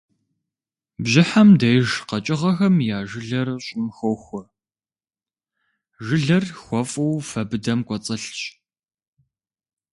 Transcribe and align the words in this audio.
Бжьыхьэм 1.03 1.49
деж 1.59 1.89
къэкӏыгъэхэм 2.09 2.75
я 2.95 2.99
жылэр 3.09 3.47
щӏым 3.65 3.87
хохуэ, 3.95 4.43
жылэр 6.05 6.43
хуэфӏу 6.63 7.17
фэ 7.29 7.41
быдэм 7.49 7.79
кӏуэцӏылъщ. 7.87 8.41